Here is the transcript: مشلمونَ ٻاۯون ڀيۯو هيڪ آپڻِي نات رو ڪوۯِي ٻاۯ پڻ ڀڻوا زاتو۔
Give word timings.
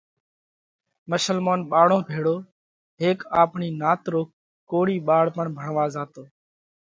مشلمونَ 1.11 1.59
ٻاۯون 1.71 2.01
ڀيۯو 2.09 2.35
هيڪ 3.01 3.19
آپڻِي 3.41 3.69
نات 3.81 4.01
رو 4.13 4.21
ڪوۯِي 4.69 4.97
ٻاۯ 5.07 5.27
پڻ 5.35 5.45
ڀڻوا 5.57 5.85
زاتو۔ 5.95 6.23